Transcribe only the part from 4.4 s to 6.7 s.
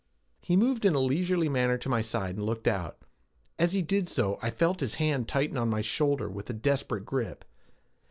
I felt his hand tighten on my shoulder with a